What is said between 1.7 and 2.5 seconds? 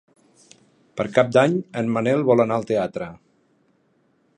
en Manel vol